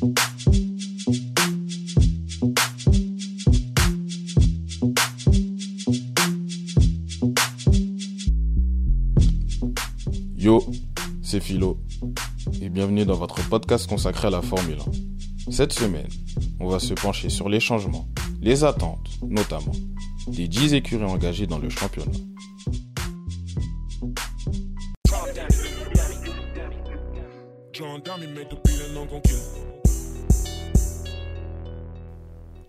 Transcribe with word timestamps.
Yo, 0.00 0.10
c'est 11.22 11.40
Philo 11.40 11.78
et 12.62 12.68
bienvenue 12.68 13.04
dans 13.04 13.14
votre 13.14 13.46
podcast 13.48 13.88
consacré 13.88 14.28
à 14.28 14.30
la 14.30 14.40
Formule 14.40 14.78
1. 15.46 15.50
Cette 15.50 15.72
semaine, 15.72 16.06
on 16.60 16.68
va 16.68 16.78
se 16.78 16.94
pencher 16.94 17.28
sur 17.28 17.48
les 17.48 17.58
changements, 17.58 18.06
les 18.40 18.62
attentes 18.62 19.08
notamment, 19.22 19.72
des 20.28 20.46
10 20.46 20.74
écuries 20.74 21.04
engagées 21.04 21.46
dans 21.46 21.58
le 21.58 21.70
championnat. 21.70 22.12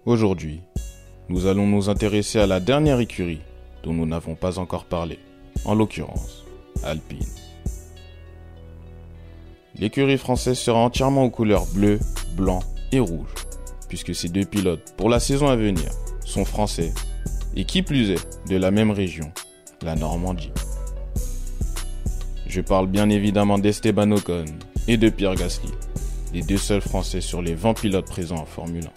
Aujourd'hui, 0.06 0.62
nous 1.28 1.46
allons 1.46 1.68
nous 1.68 1.90
intéresser 1.90 2.40
à 2.40 2.48
la 2.48 2.62
dernière 2.62 3.02
écurie 3.02 3.42
dont 3.84 3.92
nous 3.94 4.06
n'avons 4.06 4.34
pas 4.34 4.58
encore 4.58 4.86
parlé, 4.86 5.20
en 5.66 5.76
l'occurrence 5.76 6.46
Alpine. 6.84 7.28
L'écurie 9.76 10.18
française 10.18 10.58
sera 10.58 10.80
entièrement 10.80 11.26
aux 11.26 11.30
couleurs 11.30 11.66
bleu, 11.74 12.00
blanc 12.38 12.62
et 12.94 13.00
rouge, 13.00 13.34
puisque 13.90 14.16
ces 14.16 14.30
deux 14.30 14.46
pilotes 14.46 14.94
pour 14.96 15.10
la 15.10 15.20
saison 15.20 15.50
à 15.50 15.58
venir 15.58 15.92
sont 16.24 16.46
français 16.46 16.94
et 17.56 17.66
qui 17.66 17.82
plus 17.82 18.12
est 18.12 18.50
de 18.50 18.56
la 18.56 18.72
même 18.72 18.92
région, 18.92 19.34
la 19.82 19.96
Normandie. 19.96 20.54
Je 22.48 22.62
parle 22.62 22.88
bien 22.88 23.10
évidemment 23.10 23.60
d'Esteban 23.60 24.12
Ocon 24.12 24.46
et 24.88 24.96
de 24.96 25.10
Pierre 25.10 25.36
Gasly, 25.36 25.70
les 26.34 26.42
deux 26.42 26.58
seuls 26.58 26.82
français 26.82 27.22
sur 27.22 27.42
les 27.42 27.54
20 27.54 27.74
pilotes 27.74 28.08
présents 28.08 28.40
en 28.40 28.46
Formule 28.46 28.86
1. 28.86 28.90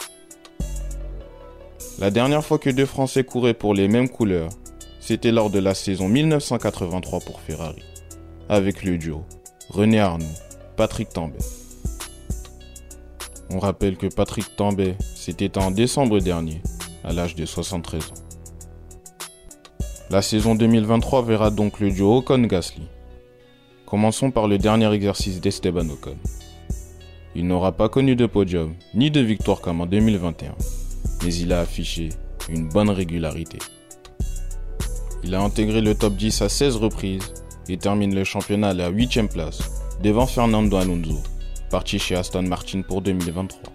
La 1.99 2.09
dernière 2.09 2.43
fois 2.43 2.57
que 2.57 2.71
deux 2.71 2.87
Français 2.87 3.23
couraient 3.23 3.53
pour 3.53 3.75
les 3.75 3.87
mêmes 3.87 4.09
couleurs, 4.09 4.49
c'était 4.99 5.31
lors 5.31 5.51
de 5.51 5.59
la 5.59 5.75
saison 5.75 6.09
1983 6.09 7.19
pour 7.19 7.39
Ferrari, 7.39 7.83
avec 8.49 8.83
le 8.83 8.97
duo 8.97 9.23
René 9.69 9.99
Arnoux, 9.99 10.25
Patrick 10.75 11.09
Tambay. 11.09 11.37
On 13.51 13.59
rappelle 13.59 13.97
que 13.97 14.07
Patrick 14.07 14.55
Tambay 14.55 14.95
s'était 15.15 15.57
en 15.59 15.69
décembre 15.69 16.19
dernier, 16.19 16.63
à 17.03 17.13
l'âge 17.13 17.35
de 17.35 17.45
73 17.45 18.07
ans. 18.07 18.13
La 20.09 20.23
saison 20.23 20.55
2023 20.55 21.21
verra 21.21 21.51
donc 21.51 21.79
le 21.79 21.91
duo 21.91 22.17
Ocon-Gasly. 22.17 22.87
Commençons 23.85 24.31
par 24.31 24.47
le 24.47 24.57
dernier 24.57 24.91
exercice 24.91 25.39
d'Esteban 25.39 25.87
Ocon. 25.89 26.17
Il 27.35 27.45
n'aura 27.45 27.71
pas 27.71 27.89
connu 27.89 28.15
de 28.15 28.25
podium 28.25 28.73
ni 28.95 29.11
de 29.11 29.19
victoire 29.21 29.61
comme 29.61 29.81
en 29.81 29.85
2021, 29.85 30.55
mais 31.23 31.33
il 31.35 31.53
a 31.53 31.61
affiché 31.61 32.09
une 32.49 32.69
bonne 32.69 32.89
régularité. 32.89 33.57
Il 35.23 35.35
a 35.35 35.41
intégré 35.41 35.81
le 35.81 35.95
top 35.95 36.15
10 36.15 36.41
à 36.41 36.49
16 36.49 36.75
reprises 36.75 37.33
et 37.69 37.77
termine 37.77 38.13
le 38.13 38.23
championnat 38.23 38.69
à 38.69 38.73
la 38.73 38.89
8 38.89 39.29
place, 39.29 39.59
devant 40.03 40.27
Fernando 40.27 40.75
Alonso, 40.75 41.17
parti 41.69 41.97
chez 41.97 42.15
Aston 42.15 42.43
Martin 42.43 42.81
pour 42.81 43.01
2023. 43.01 43.73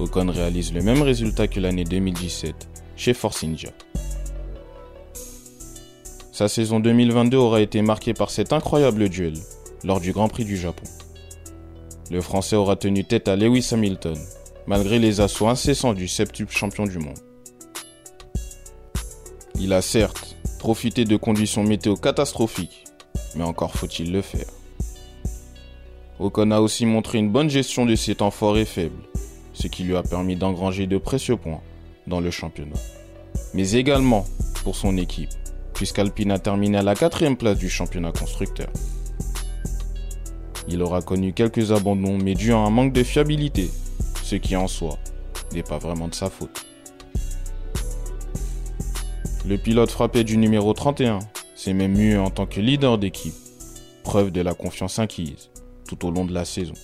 Ocon 0.00 0.30
réalise 0.30 0.72
le 0.72 0.82
même 0.82 1.02
résultat 1.02 1.48
que 1.48 1.60
l'année 1.60 1.84
2017 1.84 2.54
chez 2.96 3.14
Force 3.14 3.44
India. 3.44 3.70
Sa 6.32 6.48
saison 6.48 6.80
2022 6.80 7.36
aura 7.36 7.60
été 7.60 7.82
marquée 7.82 8.14
par 8.14 8.30
cet 8.30 8.52
incroyable 8.52 9.08
duel 9.08 9.34
lors 9.84 10.00
du 10.00 10.12
Grand 10.12 10.28
Prix 10.28 10.44
du 10.44 10.56
Japon. 10.56 10.84
Le 12.10 12.20
Français 12.20 12.56
aura 12.56 12.76
tenu 12.76 13.04
tête 13.04 13.28
à 13.28 13.36
Lewis 13.36 13.68
Hamilton, 13.72 14.16
malgré 14.68 14.98
les 14.98 15.20
assauts 15.20 15.48
incessants 15.48 15.94
du 15.94 16.06
septuple 16.06 16.54
champion 16.54 16.84
du 16.84 16.98
monde. 16.98 17.18
Il 19.58 19.72
a 19.72 19.80
certes 19.80 20.36
profité 20.58 21.06
de 21.06 21.16
conditions 21.16 21.64
météo 21.64 21.96
catastrophiques, 21.96 22.84
mais 23.34 23.44
encore 23.44 23.74
faut-il 23.74 24.12
le 24.12 24.20
faire. 24.20 24.46
Ocon 26.20 26.50
a 26.50 26.60
aussi 26.60 26.84
montré 26.84 27.18
une 27.18 27.30
bonne 27.30 27.48
gestion 27.48 27.86
de 27.86 27.94
ses 27.94 28.16
temps 28.16 28.30
forts 28.30 28.58
et 28.58 28.66
faibles, 28.66 29.02
ce 29.54 29.68
qui 29.68 29.84
lui 29.84 29.96
a 29.96 30.02
permis 30.02 30.36
d'engranger 30.36 30.86
de 30.86 30.98
précieux 30.98 31.36
points 31.36 31.62
dans 32.06 32.20
le 32.20 32.30
championnat. 32.30 32.76
Mais 33.54 33.72
également 33.72 34.26
pour 34.64 34.76
son 34.76 34.98
équipe, 34.98 35.30
puisqu'Alpine 35.72 36.32
a 36.32 36.38
terminé 36.38 36.76
à 36.76 36.82
la 36.82 36.94
quatrième 36.94 37.38
place 37.38 37.56
du 37.56 37.70
championnat 37.70 38.12
constructeur. 38.12 38.68
Il 40.68 40.82
aura 40.82 41.00
connu 41.00 41.32
quelques 41.32 41.72
abandons, 41.72 42.18
mais 42.18 42.34
dû 42.34 42.52
à 42.52 42.58
un 42.58 42.70
manque 42.70 42.92
de 42.92 43.02
fiabilité, 43.02 43.70
ce 44.28 44.36
qui 44.36 44.56
en 44.56 44.68
soi 44.68 44.98
n'est 45.54 45.62
pas 45.62 45.78
vraiment 45.78 46.06
de 46.06 46.14
sa 46.14 46.28
faute. 46.28 46.66
Le 49.46 49.56
pilote 49.56 49.90
frappé 49.90 50.22
du 50.22 50.36
numéro 50.36 50.74
31 50.74 51.20
s'est 51.54 51.72
même 51.72 51.96
mué 51.96 52.18
en 52.18 52.28
tant 52.28 52.44
que 52.44 52.60
leader 52.60 52.98
d'équipe, 52.98 53.32
preuve 54.02 54.30
de 54.30 54.42
la 54.42 54.52
confiance 54.52 54.98
acquise 54.98 55.48
tout 55.88 56.06
au 56.06 56.10
long 56.10 56.26
de 56.26 56.34
la 56.34 56.44
saison. 56.44 56.74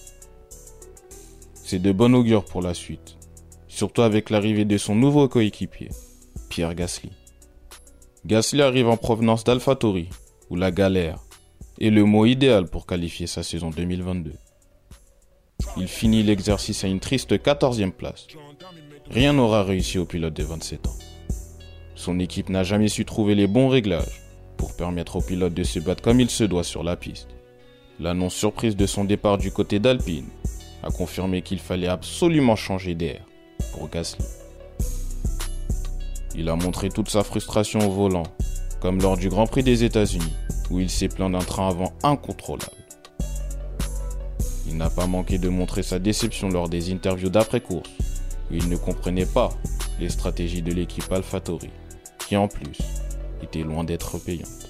C'est 1.53 1.81
de 1.81 1.93
bon 1.93 2.15
augure 2.15 2.47
pour 2.47 2.63
la 2.63 2.73
suite, 2.73 3.19
surtout 3.69 4.01
avec 4.01 4.31
l'arrivée 4.31 4.65
de 4.65 4.79
son 4.79 4.95
nouveau 4.95 5.29
coéquipier, 5.29 5.91
Pierre 6.49 6.75
Gasly. 6.75 7.13
Gasly 8.25 8.63
arrive 8.63 8.89
en 8.89 8.97
provenance 8.97 9.45
d'AlphaTauri, 9.45 10.09
ou 10.49 10.57
la 10.57 10.71
galère, 10.71 11.19
est 11.79 11.91
le 11.91 12.05
mot 12.05 12.25
idéal 12.25 12.69
pour 12.69 12.87
qualifier 12.87 13.27
sa 13.27 13.43
saison 13.43 13.69
2022. 13.69 14.33
Il 15.77 15.89
finit 15.89 16.23
l'exercice 16.23 16.85
à 16.85 16.89
une 16.89 17.01
triste 17.01 17.33
14e 17.33 17.91
place. 17.91 18.29
Rien 19.11 19.33
n'aura 19.33 19.65
réussi 19.65 19.99
au 19.99 20.05
pilote 20.05 20.35
de 20.35 20.45
27 20.45 20.87
ans. 20.87 20.97
Son 21.97 22.21
équipe 22.21 22.49
n'a 22.49 22.63
jamais 22.63 22.89
su 22.89 23.05
trouver 23.05 23.35
les 23.35 23.47
bons 23.47 23.69
réglages 23.69 24.23
pour 24.57 24.77
permettre 24.77 25.17
au 25.17 25.21
pilote 25.21 25.53
de 25.55 25.65
se 25.65 25.81
battre 25.81 26.03
comme 26.03 26.21
il 26.21 26.31
se 26.31 26.45
doit 26.45 26.65
sur 26.65 26.85
la 26.85 26.97
piste. 26.97 27.29
L'annonce 27.99 28.35
surprise 28.35 28.77
de 28.77 28.87
son 28.87 29.05
départ 29.05 29.39
du 29.39 29.51
côté 29.51 29.79
d'Alpine 29.79 30.29
a 30.83 30.91
confirmé 30.91 31.43
qu'il 31.43 31.59
fallait 31.59 31.89
absolument 31.89 32.57
changer 32.57 32.95
d'air 32.95 33.23
pour 33.73 33.89
Gasly. 33.89 34.25
Il 36.37 36.49
a 36.49 36.57
montré 36.57 36.89
toute 36.89 37.09
sa 37.09 37.23
frustration 37.25 37.81
au 37.81 37.91
volant, 37.91 38.25
comme 38.81 39.01
lors 39.01 39.17
du 39.17 39.29
Grand 39.29 39.47
Prix 39.47 39.63
des 39.63 39.85
États-Unis, 39.85 40.35
où 40.71 40.81
il 40.81 40.91
s'est 40.91 41.09
plaint 41.09 41.33
d'un 41.33 41.39
train 41.39 41.69
avant 41.69 41.93
incontrôlable. 42.03 42.84
Il 44.67 44.77
n'a 44.77 44.91
pas 44.91 45.07
manqué 45.07 45.39
de 45.39 45.49
montrer 45.49 45.83
sa 45.83 45.99
déception 45.99 46.49
lors 46.49 46.69
des 46.69 46.93
interviews 46.93 47.29
d'après-course, 47.29 47.91
où 48.51 48.55
il 48.55 48.69
ne 48.69 48.77
comprenait 48.77 49.27
pas 49.27 49.51
les 50.01 50.09
stratégies 50.09 50.63
de 50.63 50.73
l'équipe 50.73 51.11
AlphaTauri, 51.11 51.71
qui 52.27 52.37
en 52.37 52.49
plus 52.49 52.79
était 53.43 53.63
loin 53.63 53.85
d'être 53.85 54.19
payante. 54.19 54.69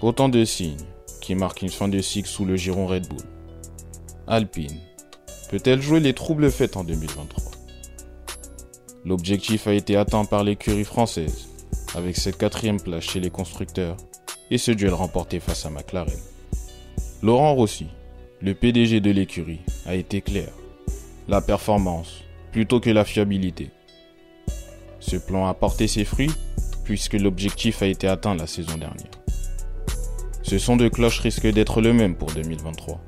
Autant 0.00 0.28
de 0.28 0.44
signes 0.44 0.76
qui 1.20 1.34
marquent 1.34 1.62
une 1.62 1.68
fin 1.68 1.88
de 1.88 2.00
cycle 2.00 2.28
sous 2.28 2.44
le 2.44 2.56
giron 2.56 2.86
Red 2.86 3.08
Bull. 3.08 3.24
Alpine 4.26 4.80
peut-elle 5.50 5.80
jouer 5.80 6.00
les 6.00 6.14
troubles 6.14 6.50
faits 6.50 6.76
en 6.76 6.84
2023 6.84 7.52
L'objectif 9.04 9.66
a 9.66 9.74
été 9.74 9.96
atteint 9.96 10.24
par 10.24 10.44
l'écurie 10.44 10.84
française, 10.84 11.48
avec 11.94 12.16
cette 12.16 12.38
quatrième 12.38 12.80
place 12.80 13.04
chez 13.04 13.20
les 13.20 13.30
constructeurs 13.30 13.96
et 14.50 14.58
ce 14.58 14.70
duel 14.70 14.94
remporté 14.94 15.40
face 15.40 15.66
à 15.66 15.70
McLaren. 15.70 16.31
Laurent 17.24 17.54
Rossi, 17.54 17.86
le 18.40 18.52
PDG 18.52 18.98
de 18.98 19.12
l'écurie, 19.12 19.60
a 19.86 19.94
été 19.94 20.22
clair. 20.22 20.48
La 21.28 21.40
performance, 21.40 22.24
plutôt 22.50 22.80
que 22.80 22.90
la 22.90 23.04
fiabilité. 23.04 23.70
Ce 24.98 25.14
plan 25.14 25.46
a 25.46 25.54
porté 25.54 25.86
ses 25.86 26.04
fruits, 26.04 26.32
puisque 26.82 27.12
l'objectif 27.12 27.80
a 27.80 27.86
été 27.86 28.08
atteint 28.08 28.34
la 28.34 28.48
saison 28.48 28.76
dernière. 28.76 29.12
Ce 30.42 30.58
son 30.58 30.74
de 30.74 30.88
cloche 30.88 31.20
risque 31.20 31.46
d'être 31.46 31.80
le 31.80 31.92
même 31.92 32.16
pour 32.16 32.32
2023. 32.32 33.00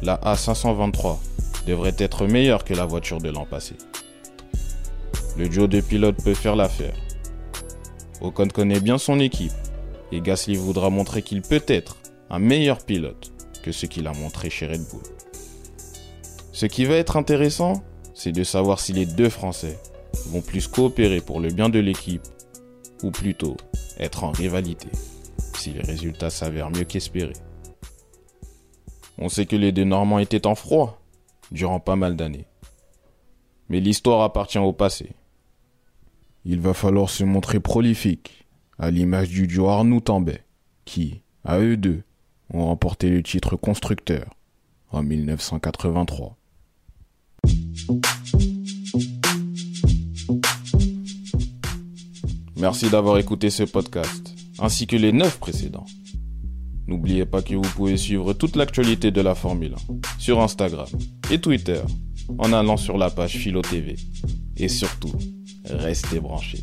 La 0.00 0.16
A523 0.24 1.18
devrait 1.66 1.96
être 1.98 2.26
meilleure 2.26 2.64
que 2.64 2.72
la 2.72 2.86
voiture 2.86 3.20
de 3.20 3.28
l'an 3.28 3.44
passé. 3.44 3.74
Le 5.36 5.50
duo 5.50 5.66
de 5.66 5.82
pilotes 5.82 6.24
peut 6.24 6.32
faire 6.32 6.56
l'affaire. 6.56 6.94
Ocon 8.22 8.48
connaît 8.48 8.80
bien 8.80 8.96
son 8.96 9.20
équipe 9.20 9.52
et 10.10 10.22
Gasly 10.22 10.56
voudra 10.56 10.88
montrer 10.88 11.20
qu'il 11.20 11.42
peut 11.42 11.64
être 11.66 11.97
un 12.30 12.38
meilleur 12.38 12.84
pilote 12.84 13.32
que 13.62 13.72
ce 13.72 13.86
qu'il 13.86 14.06
a 14.06 14.12
montré 14.12 14.50
chez 14.50 14.66
Red 14.66 14.82
Bull. 14.90 15.02
Ce 16.52 16.66
qui 16.66 16.84
va 16.84 16.96
être 16.96 17.16
intéressant, 17.16 17.82
c'est 18.14 18.32
de 18.32 18.44
savoir 18.44 18.80
si 18.80 18.92
les 18.92 19.06
deux 19.06 19.28
Français 19.28 19.78
vont 20.26 20.40
plus 20.40 20.66
coopérer 20.66 21.20
pour 21.20 21.40
le 21.40 21.50
bien 21.50 21.68
de 21.68 21.78
l'équipe 21.78 22.26
ou 23.02 23.10
plutôt 23.10 23.56
être 23.98 24.24
en 24.24 24.30
rivalité 24.30 24.88
si 25.56 25.72
les 25.72 25.82
résultats 25.82 26.30
s'avèrent 26.30 26.70
mieux 26.70 26.84
qu'espérés. 26.84 27.32
On 29.18 29.28
sait 29.28 29.46
que 29.46 29.56
les 29.56 29.72
deux 29.72 29.84
Normands 29.84 30.20
étaient 30.20 30.46
en 30.46 30.54
froid 30.54 31.00
durant 31.50 31.80
pas 31.80 31.96
mal 31.96 32.16
d'années. 32.16 32.46
Mais 33.68 33.80
l'histoire 33.80 34.22
appartient 34.22 34.58
au 34.58 34.72
passé. 34.72 35.10
Il 36.44 36.60
va 36.60 36.72
falloir 36.72 37.10
se 37.10 37.24
montrer 37.24 37.60
prolifique, 37.60 38.46
à 38.78 38.90
l'image 38.90 39.28
du 39.28 39.46
duo 39.46 39.68
Arnoux 39.68 40.00
Tambay, 40.00 40.42
qui, 40.84 41.22
à 41.44 41.58
eux 41.58 41.76
deux, 41.76 42.02
ont 42.52 42.66
remporté 42.66 43.10
le 43.10 43.22
titre 43.22 43.56
constructeur 43.56 44.34
en 44.90 45.02
1983. 45.02 46.36
Merci 52.56 52.90
d'avoir 52.90 53.18
écouté 53.18 53.50
ce 53.50 53.62
podcast, 53.62 54.34
ainsi 54.58 54.86
que 54.86 54.96
les 54.96 55.12
neuf 55.12 55.38
précédents. 55.38 55.86
N'oubliez 56.88 57.26
pas 57.26 57.42
que 57.42 57.54
vous 57.54 57.60
pouvez 57.62 57.96
suivre 57.96 58.32
toute 58.32 58.56
l'actualité 58.56 59.10
de 59.10 59.20
la 59.20 59.34
Formule 59.34 59.74
1 59.74 60.18
sur 60.18 60.40
Instagram 60.40 60.88
et 61.30 61.40
Twitter 61.40 61.80
en 62.38 62.52
allant 62.52 62.76
sur 62.76 62.98
la 62.98 63.10
page 63.10 63.36
Philo 63.36 63.62
TV. 63.62 63.96
Et 64.56 64.68
surtout, 64.68 65.12
restez 65.66 66.18
branchés. 66.18 66.62